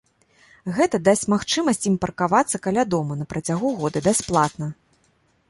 [0.77, 4.73] Гэта дасць магчымасць ім паркавацца каля дома на працягу года бясплатна.